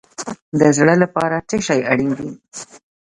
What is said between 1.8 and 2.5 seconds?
اړین دی؟